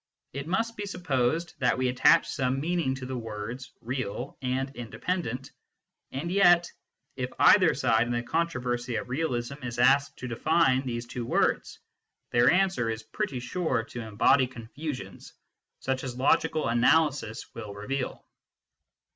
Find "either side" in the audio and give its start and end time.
7.37-8.07